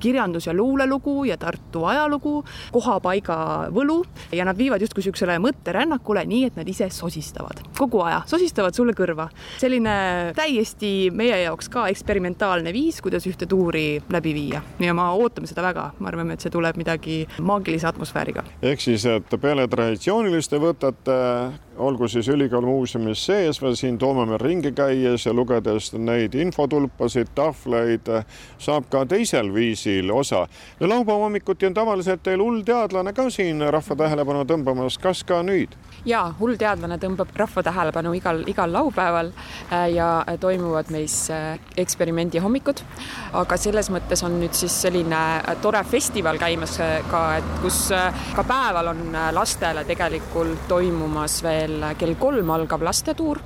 kirjandus- 0.00 0.46
ja 0.46 0.54
luulelugu 0.54 1.24
ja 1.24 1.36
Tartu 1.40 1.84
ajalugu, 1.84 2.44
kohapaiga 2.72 3.68
võlu 3.74 4.02
ja 4.32 4.44
nad 4.44 4.58
viivad 4.58 4.80
justkui 4.80 5.00
niisugusele 5.00 5.38
mõtterännakule, 5.42 6.24
nii 6.26 6.44
et 6.50 6.56
nad 6.56 6.68
ise 6.68 6.90
sosistavad 6.90 7.62
kogu 7.78 8.02
aja, 8.04 8.22
sosistavad 8.26 8.74
sulle 8.74 8.92
kõrva. 8.92 9.28
selline 9.58 10.32
täiesti 10.36 11.10
meie 11.12 11.42
jaoks 11.42 11.68
ka 11.68 11.86
eksperimentaalne 11.88 12.72
viis, 12.72 13.00
kuidas 13.00 13.26
ühte 13.26 13.46
tuuri 13.46 14.02
läbi 14.08 14.34
viia 14.34 14.62
ja 14.80 14.94
ma 14.94 15.10
ootame 15.12 15.46
seda 15.46 15.62
väga, 15.62 15.90
me 15.98 16.08
arvame, 16.08 16.34
et 16.34 16.40
see 16.40 16.50
tuleb 16.50 16.76
midagi 16.76 17.26
maagilise 17.40 17.86
atmosfääriga. 17.86 18.44
ehk 18.62 18.80
siis, 18.80 19.06
et 19.06 19.40
peale 19.40 19.68
traditsiooniliste 19.68 20.60
võtete 20.60 21.18
olgu 21.80 22.08
siis 22.08 22.28
ülikooli 22.50 22.66
muuseumis 22.66 23.26
sees 23.26 23.60
või 23.62 23.76
siin 23.78 23.98
Toomemäel 23.98 24.40
ringi 24.42 24.72
käies 24.74 25.26
ja 25.26 25.32
lugedes 25.32 25.92
neid 25.94 26.34
infotulpasid, 26.34 27.30
tahvleid, 27.34 28.08
saab 28.58 28.88
ka 28.90 29.04
teisel 29.06 29.52
viisil 29.54 30.10
osa. 30.10 30.48
no 30.80 30.88
laupäeva 30.88 31.18
hommikuti 31.24 31.66
on 31.66 31.74
tavaliselt 31.74 32.22
teil 32.22 32.42
hull 32.42 32.62
teadlane 32.66 33.12
ka 33.12 33.30
siin 33.30 33.62
rahva 33.62 33.96
tähelepanu 33.96 34.42
tõmbamas, 34.44 34.98
kas 34.98 35.22
ka 35.24 35.42
nüüd? 35.42 35.76
jaa, 36.04 36.32
hull 36.40 36.56
teadlane 36.56 36.98
tõmbab 36.98 37.30
rahva 37.36 37.62
tähelepanu 37.62 38.14
igal, 38.18 38.42
igal 38.48 38.72
laupäeval 38.72 39.30
äh, 39.70 39.86
ja 39.94 40.24
toimuvad 40.40 40.90
meis 40.90 41.30
äh, 41.30 41.58
eksperimendi 41.76 42.38
hommikud. 42.42 42.82
aga 43.32 43.56
selles 43.56 43.90
mõttes 43.90 44.24
on 44.26 44.40
nüüd 44.40 44.58
siis 44.58 44.74
selline 44.82 45.22
äh, 45.38 45.56
tore 45.62 45.84
festival 45.84 46.38
käimas 46.38 46.78
ka, 47.10 47.22
et 47.38 47.54
kus 47.62 47.92
ka 48.34 48.44
päeval 48.44 48.90
on 48.90 49.16
lastele 49.32 49.84
tegelikult 49.84 50.66
toimumas 50.68 51.42
veel 51.42 51.84
kell 51.98 52.18
kolm 52.18 52.39
algav 52.50 52.82
lastetuur, 52.82 53.38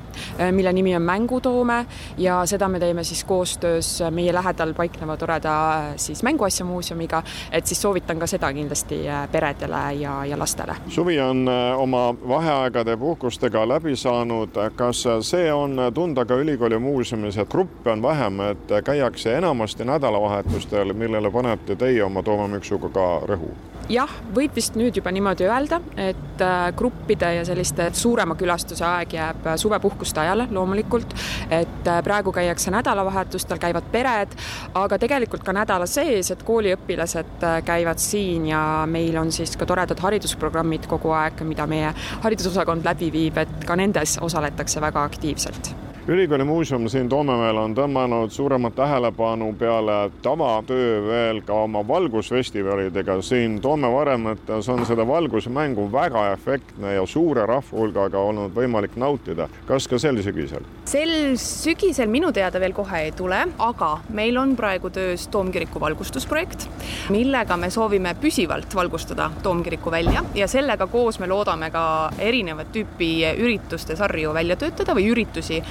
mille 0.50 0.72
nimi 0.72 0.94
on 0.96 1.02
Mängutoome 1.02 1.86
ja 2.18 2.46
seda 2.46 2.68
me 2.68 2.80
teeme 2.80 3.04
siis 3.04 3.24
koostöös 3.24 4.02
meie 4.10 4.32
lähedal 4.34 4.74
paikneva 4.74 5.16
toreda 5.16 5.54
siis 5.96 6.22
Mänguasjamuuseumiga, 6.22 7.22
et 7.50 7.66
siis 7.66 7.82
soovitan 7.82 8.18
ka 8.18 8.26
seda 8.30 8.52
kindlasti 8.52 9.02
peredele 9.32 9.82
ja, 9.98 10.24
ja 10.24 10.38
lastele. 10.38 10.76
suvi 10.88 11.20
on 11.20 11.48
oma 11.78 12.14
vahe 12.28 12.44
vaheaegade 12.44 12.96
puhkustega 12.96 13.68
läbi 13.68 13.96
saanud, 13.96 14.48
kas 14.76 15.04
see 15.20 15.52
on 15.52 15.80
tunda 15.94 16.24
ka 16.24 16.34
ülikooli 16.34 16.78
muuseumis, 16.78 17.38
et 17.38 17.48
gruppe 17.48 17.90
on 17.90 18.02
vähem, 18.02 18.40
et 18.40 18.74
käiakse 18.84 19.36
enamasti 19.38 19.84
nädalavahetustel, 19.84 20.92
millele 20.92 21.30
panete 21.30 21.76
teie 21.76 22.04
oma 22.04 22.22
Toome 22.22 22.48
Müksuga 22.56 22.88
ka 22.88 23.06
rõhu? 23.32 23.54
Jah, 23.90 24.10
võib 24.34 24.54
vist 24.56 24.76
nüüd 24.78 24.96
juba 24.98 25.12
niimoodi 25.14 25.46
öelda, 25.48 25.80
et 26.00 26.42
äh, 26.42 26.70
gruppide 26.76 27.30
ja 27.38 27.44
selliste 27.46 27.90
suurema 27.96 28.36
külastuse 28.38 28.84
aeg 28.86 29.14
jääb 29.16 29.46
äh, 29.46 29.58
suvepuhkuste 29.60 30.22
ajale 30.24 30.48
loomulikult, 30.54 31.14
et 31.50 31.90
äh, 31.90 32.00
praegu 32.06 32.32
käiakse 32.34 32.72
nädalavahetustel, 32.74 33.60
käivad 33.62 33.88
pered, 33.92 34.34
aga 34.80 34.98
tegelikult 35.00 35.44
ka 35.46 35.54
nädala 35.56 35.88
sees, 35.90 36.32
et 36.34 36.44
kooliõpilased 36.46 37.48
käivad 37.64 38.02
siin 38.02 38.48
ja 38.52 38.64
meil 38.90 39.16
on 39.20 39.32
siis 39.34 39.56
ka 39.60 39.68
toredad 39.68 40.00
haridusprogrammid 40.00 40.88
kogu 40.90 41.14
aeg, 41.16 41.44
mida 41.46 41.68
meie 41.70 41.94
haridusosakond 42.24 42.86
läbi 42.86 43.12
viib, 43.14 43.40
et 43.40 43.66
ka 43.68 43.76
nendes 43.78 44.18
osaletakse 44.24 44.82
väga 44.84 45.04
aktiivselt 45.10 45.74
ülikooli 46.08 46.44
muuseum 46.44 46.88
siin 46.88 47.08
Toomemäel 47.08 47.56
on 47.56 47.72
tõmmanud 47.74 48.28
suuremat 48.30 48.74
tähelepanu 48.76 49.54
peale 49.56 50.10
tavatöö 50.22 50.98
veel 51.06 51.40
ka 51.42 51.54
oma 51.64 51.80
valgusfestivalidega. 51.88 53.22
siin 53.22 53.60
Toome 53.60 53.92
varemetes 53.92 54.68
on 54.68 54.86
seda 54.86 55.06
valgusmängu 55.06 55.92
väga 55.92 56.32
efektne 56.32 56.94
ja 56.94 57.06
suure 57.06 57.46
rahva 57.46 57.78
hulgaga 57.78 58.18
olnud 58.18 58.52
võimalik 58.54 58.96
nautida. 58.96 59.48
kas 59.66 59.88
ka 59.88 59.98
sel 59.98 60.22
sügisel? 60.22 60.60
sel 60.84 61.36
sügisel 61.36 62.08
minu 62.08 62.32
teada 62.32 62.60
veel 62.60 62.72
kohe 62.72 63.00
ei 63.00 63.12
tule, 63.12 63.40
aga 63.58 63.98
meil 64.08 64.36
on 64.36 64.56
praegu 64.56 64.90
töös 64.90 65.28
Toomkiriku 65.28 65.80
valgustusprojekt, 65.80 66.68
millega 67.10 67.56
me 67.56 67.70
soovime 67.70 68.14
püsivalt 68.20 68.74
valgustada 68.74 69.30
Toomkiriku 69.42 69.90
välja 69.90 70.24
ja 70.34 70.48
sellega 70.48 70.86
koos 70.86 71.18
me 71.18 71.26
loodame 71.26 71.70
ka 71.70 72.10
erinevat 72.18 72.72
tüüpi 72.72 73.24
ürituste 73.38 73.96
sarju 73.96 74.34
välja 74.34 74.56
töötada 74.56 74.94
või 74.94 75.08
üritusi 75.08 75.62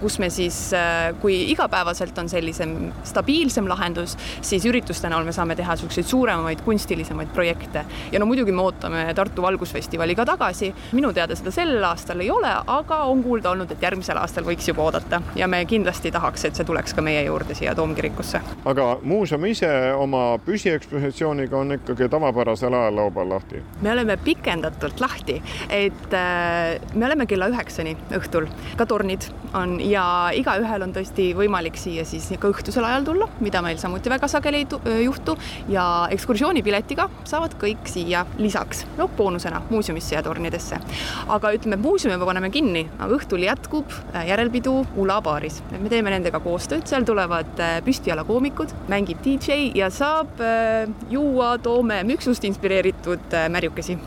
kus 0.00 0.18
me 0.18 0.30
siis, 0.30 0.72
äh, 0.72 1.14
kui 1.20 1.36
igapäevaselt 1.52 2.18
on 2.18 2.28
sellisem 2.28 2.92
stabiilsem 3.06 3.68
lahendus, 3.68 4.16
siis 4.40 4.64
ürituste 4.66 5.10
näol 5.10 5.26
me 5.26 5.32
saame 5.32 5.56
teha 5.58 5.76
niisuguseid 5.76 6.06
suuremaid 6.06 6.62
kunstilisemaid 6.66 7.28
projekte. 7.34 7.84
ja 8.12 8.18
no 8.18 8.26
muidugi 8.26 8.52
me 8.52 8.62
ootame 8.62 9.04
Tartu 9.14 9.42
Valgusfestivali 9.42 10.14
ka 10.14 10.24
tagasi. 10.26 10.74
minu 10.92 11.12
teada 11.12 11.36
seda 11.36 11.50
sel 11.54 11.84
aastal 11.84 12.20
ei 12.20 12.30
ole, 12.30 12.50
aga 12.66 13.02
on 13.12 13.22
kuulda 13.22 13.50
olnud, 13.50 13.70
et 13.70 13.82
järgmisel 13.82 14.18
aastal 14.18 14.44
võiks 14.44 14.68
juba 14.68 14.82
oodata 14.82 15.22
ja 15.36 15.48
me 15.48 15.64
kindlasti 15.64 16.10
tahaks, 16.10 16.44
et 16.44 16.58
see 16.58 16.64
tuleks 16.64 16.94
ka 16.94 17.02
meie 17.02 17.22
juurde 17.24 17.54
siia 17.54 17.74
Toomkirikusse. 17.74 18.40
aga 18.64 18.88
muuseum 19.02 19.44
ise 19.44 19.70
oma 19.94 20.38
püsiekspositsiooniga 20.44 21.56
on 21.56 21.78
ikkagi 21.78 22.08
tavapärasel 22.08 22.74
ajal 22.74 22.96
laupäeval 22.96 23.34
lahti? 23.36 23.62
me 23.80 23.92
oleme 23.92 24.16
pikendatult 24.16 25.00
lahti, 25.00 25.42
et 25.70 26.14
äh, 26.14 26.78
me 26.94 27.06
oleme 27.06 27.26
kella 27.26 27.48
üheksani 27.52 27.96
õhtul, 28.18 28.48
ka 28.76 28.86
tornid 28.86 29.30
on 29.54 29.67
on 29.68 29.78
ja 29.84 30.04
igaühel 30.36 30.84
on 30.86 30.92
tõesti 30.96 31.30
võimalik 31.36 31.76
siia 31.80 32.04
siis 32.08 32.28
ka 32.40 32.50
õhtusel 32.50 32.84
ajal 32.86 33.06
tulla, 33.06 33.28
mida 33.44 33.62
meil 33.64 33.78
samuti 33.80 34.10
väga 34.10 34.28
sageli 34.30 34.64
ei 34.64 35.04
juhtu. 35.04 35.36
Ja 35.72 35.84
ekskursioonipiletiga 36.14 37.08
saavad 37.28 37.56
kõik 37.60 37.88
siia 37.90 38.24
lisaks, 38.40 38.84
noh 38.98 39.10
boonusena 39.16 39.62
muuseumisse 39.70 40.16
ja 40.16 40.22
tornidesse. 40.24 40.80
aga 41.28 41.52
ütleme, 41.54 41.76
muuseumi 41.82 42.16
me 42.16 42.26
paneme 42.26 42.50
kinni, 42.50 42.84
aga 42.98 43.14
õhtul 43.18 43.44
jätkub 43.44 43.92
äh, 43.92 44.26
järelpidu 44.28 44.74
Ula 44.98 45.20
baaris, 45.22 45.60
et 45.72 45.80
me 45.82 45.90
teeme 45.92 46.10
nendega 46.10 46.40
koostööd, 46.40 46.86
seal 46.88 47.06
tulevad 47.08 47.60
äh, 47.62 47.78
püstijala-koomikud, 47.86 48.74
mängib 48.88 49.22
DJ 49.24 49.72
ja 49.78 49.90
saab 49.90 50.40
äh, 50.40 50.86
juua 51.10 51.56
Toome 51.62 52.02
müksust 52.08 52.44
inspireeritud 52.48 53.36
märjukesi 53.52 53.98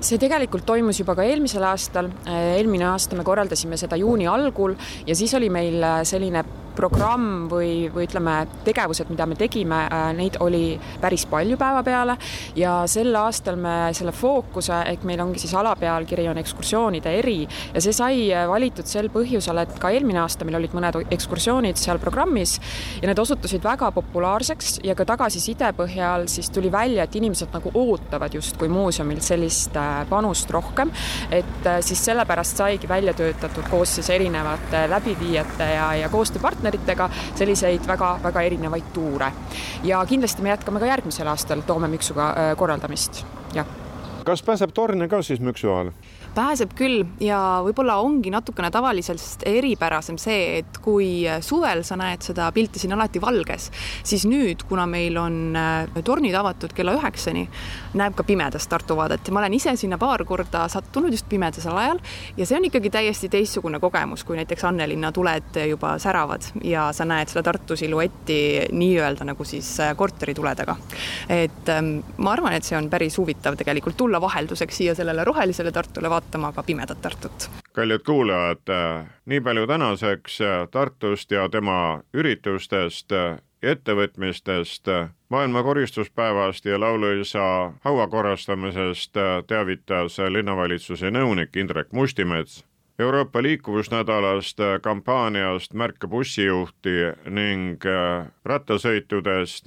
see 0.00 0.18
tegelikult 0.20 0.64
toimus 0.66 1.00
juba 1.00 1.14
ka 1.18 1.24
eelmisel 1.28 1.64
aastal, 1.68 2.08
eelmine 2.26 2.86
aasta 2.88 3.18
me 3.18 3.24
korraldasime 3.26 3.76
seda 3.80 3.98
juuni 4.00 4.28
algul 4.30 4.76
ja 5.06 5.16
siis 5.16 5.34
oli 5.36 5.50
meil 5.52 5.84
selline 6.08 6.44
programm 6.76 7.48
või, 7.50 7.88
või 7.92 8.06
ütleme, 8.08 8.36
tegevused, 8.66 9.10
mida 9.12 9.26
me 9.28 9.36
tegime, 9.38 9.82
äh, 9.86 10.06
neid 10.16 10.38
oli 10.40 10.78
päris 11.00 11.26
palju 11.30 11.58
päevapeale 11.60 12.16
ja 12.58 12.80
sel 12.90 13.14
aastal 13.18 13.58
me 13.60 13.90
selle 13.96 14.12
fookuse, 14.16 14.82
ehk 14.92 15.04
meil 15.08 15.22
ongi 15.24 15.42
siis 15.42 15.54
alapealkiri 15.58 16.28
on 16.30 16.40
ekskursioonide 16.40 17.12
eri 17.18 17.38
ja 17.74 17.82
see 17.82 17.94
sai 17.96 18.28
valitud 18.48 18.88
sel 18.88 19.10
põhjusel, 19.12 19.62
et 19.62 19.76
ka 19.80 19.90
eelmine 19.94 20.22
aasta 20.22 20.46
meil 20.46 20.60
olid 20.60 20.74
mõned 20.76 21.00
ekskursioonid 21.16 21.78
seal 21.80 22.00
programmis 22.02 22.56
ja 23.00 23.08
need 23.08 23.18
osutusid 23.18 23.64
väga 23.64 23.90
populaarseks 23.96 24.80
ja 24.86 24.96
ka 24.98 25.06
tagasiside 25.08 25.72
põhjal 25.76 26.26
siis 26.30 26.50
tuli 26.54 26.70
välja, 26.72 27.04
et 27.04 27.16
inimesed 27.18 27.52
nagu 27.54 27.72
ootavad 27.74 28.34
justkui 28.34 28.70
muuseumilt 28.72 29.24
sellist 29.26 29.76
äh, 29.78 30.02
panust 30.10 30.50
rohkem, 30.54 30.92
et 31.30 31.66
äh, 31.66 31.80
siis 31.84 32.02
sellepärast 32.10 32.60
saigi 32.60 32.88
välja 32.88 33.14
töötatud 33.16 33.68
koos 33.70 33.96
siis 33.98 34.10
erinevate 34.14 34.86
läbiviijate 34.90 35.70
ja, 35.74 35.88
ja 36.02 36.08
koostööpartneritega 36.12 36.59
partneritega 36.60 37.08
selliseid 37.34 37.86
väga-väga 37.88 38.42
erinevaid 38.42 38.92
tuure. 38.92 39.32
ja 39.82 40.04
kindlasti 40.06 40.42
me 40.42 40.52
jätkame 40.52 40.80
ka 40.80 40.86
järgmisel 40.86 41.26
aastal 41.26 41.60
Toome 41.66 41.88
müksuga 41.88 42.30
äh, 42.30 42.56
korraldamist, 42.56 43.24
jah. 43.54 43.66
kas 44.24 44.42
pääseb 44.42 44.72
torni 44.74 45.08
ka 45.08 45.22
siis 45.22 45.40
müksu 45.40 45.72
ajal? 45.72 45.92
Pääseb 46.34 46.72
küll 46.78 47.02
ja 47.22 47.38
võib-olla 47.64 47.96
ongi 48.04 48.30
natukene 48.32 48.70
tavalisest 48.72 49.42
eripärasem 49.48 50.18
see, 50.20 50.60
et 50.60 50.78
kui 50.82 51.24
suvel 51.44 51.82
sa 51.86 51.98
näed 51.98 52.22
seda 52.24 52.50
pilti 52.54 52.80
siin 52.82 52.94
alati 52.94 53.20
valges, 53.22 53.70
siis 54.06 54.26
nüüd, 54.30 54.62
kuna 54.68 54.86
meil 54.90 55.18
on 55.20 55.56
äh, 55.58 56.00
tornid 56.06 56.36
avatud 56.38 56.74
kella 56.76 56.94
üheksani, 56.98 57.46
näeb 57.98 58.16
ka 58.18 58.26
pimedast 58.26 58.70
Tartu 58.70 58.94
vaadet 58.98 59.26
ja 59.26 59.34
ma 59.34 59.42
olen 59.42 59.56
ise 59.58 59.74
sinna 59.80 59.98
paar 59.98 60.22
korda 60.28 60.66
sattunud 60.70 61.12
just 61.14 61.26
pimedasel 61.30 61.76
ajal 61.76 61.98
ja 62.38 62.46
see 62.46 62.58
on 62.60 62.68
ikkagi 62.70 62.92
täiesti 62.94 63.30
teistsugune 63.32 63.80
kogemus, 63.82 64.24
kui 64.24 64.38
näiteks 64.38 64.64
Annelinna 64.68 65.10
tuled 65.12 65.58
juba 65.66 65.96
säravad 66.02 66.46
ja 66.64 66.90
sa 66.94 67.06
näed 67.08 67.32
seda 67.32 67.42
Tartu 67.50 67.76
siluetti 67.76 68.40
nii-öelda 68.70 69.26
nagu 69.32 69.44
siis 69.48 69.72
äh, 69.82 69.94
korterituledega. 69.98 70.76
et 71.28 71.74
ähm, 71.74 71.96
ma 72.18 72.36
arvan, 72.36 72.54
et 72.54 72.64
see 72.66 72.78
on 72.78 72.90
päris 72.90 73.18
huvitav 73.18 73.58
tegelikult 73.58 73.98
tulla 73.98 74.20
vahelduseks 74.22 74.82
siia 74.82 74.94
sellele 74.94 75.24
rohelisele 75.26 75.72
Tartule 75.74 76.10
vaatama 76.10 76.19
vaatama 76.20 76.52
ka 76.52 76.62
pimedat 76.62 77.00
Tartut. 77.02 77.50
kallid 77.72 78.02
kuulajad, 78.06 78.62
nii 79.26 79.40
palju 79.40 79.66
tänaseks 79.66 80.38
Tartust 80.70 81.30
ja 81.30 81.48
tema 81.48 82.02
üritustest 82.14 83.12
ettevõtmistest, 83.62 84.88
maailma 85.28 85.62
koristuspäevast 85.62 86.64
ja 86.64 86.80
lauluisa 86.80 87.72
haua 87.84 88.08
korrastamisest 88.08 89.16
teavitas 89.46 90.18
linnavalitsuse 90.18 91.10
nõunik 91.10 91.56
Indrek 91.56 91.92
Mustimets. 91.92 92.64
Euroopa 92.98 93.42
liikuvusnädalast 93.42 94.58
kampaaniast 94.82 95.72
Märka 95.74 96.08
bussijuhti 96.08 96.96
ning 97.24 97.84
rattasõitudest 98.44 99.66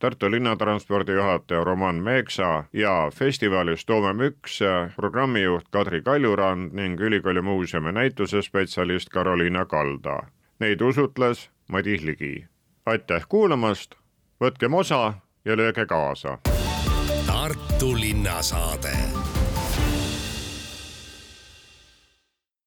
Tartu 0.00 0.30
linnatranspordi 0.30 1.12
juhataja 1.12 1.64
Roman 1.64 1.94
Meeksa 1.94 2.64
ja 2.72 3.10
festivalis 3.14 3.84
Toome 3.86 4.12
Müks 4.12 4.60
programmijuht 4.96 5.68
Kadri 5.70 6.02
Kaljurand 6.02 6.72
ning 6.72 7.00
ülikooli 7.00 7.42
muuseumi 7.42 7.92
näitusespetsialist 7.92 9.08
Karoliina 9.08 9.64
Kalda. 9.64 10.22
Neid 10.60 10.80
usutles 10.80 11.50
Madis 11.68 12.02
Ligi. 12.02 12.46
aitäh 12.86 13.26
kuulamast, 13.28 13.94
võtkem 14.40 14.74
osa 14.74 15.14
ja 15.44 15.56
lööge 15.56 15.86
kaasa. 15.86 16.38
Tartu 17.26 17.92
linnasaade 18.00 18.96